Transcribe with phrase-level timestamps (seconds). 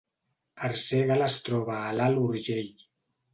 [0.69, 2.73] Arsèguel es troba a l’Alt Urgell